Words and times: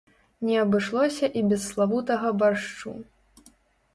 Не 0.47 0.53
абышлося 0.61 1.27
і 1.41 1.43
без 1.51 1.67
славутага 1.73 2.31
баршчу. 2.39 2.91